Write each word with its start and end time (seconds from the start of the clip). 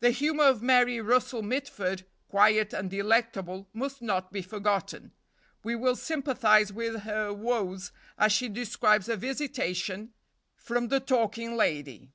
The 0.00 0.10
humor 0.10 0.46
of 0.48 0.62
Mary 0.62 1.00
Russell 1.00 1.40
Mitford, 1.40 2.04
quiet 2.26 2.72
and 2.72 2.90
delectable, 2.90 3.68
must 3.72 4.02
not 4.02 4.32
be 4.32 4.42
forgotten. 4.42 5.12
We 5.62 5.76
will 5.76 5.94
sympathize 5.94 6.72
with 6.72 7.02
her 7.02 7.32
woes 7.32 7.92
as 8.18 8.32
she 8.32 8.48
describes 8.48 9.08
a 9.08 9.16
visitation 9.16 10.12
from 10.56 10.88
THE 10.88 10.98
TALKING 10.98 11.54
LADY. 11.56 12.10